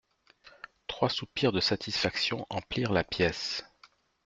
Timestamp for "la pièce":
2.91-3.63